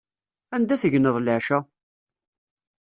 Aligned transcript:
Anda 0.55 0.75
tegneḍ 0.81 1.15
leɛca? 1.19 1.59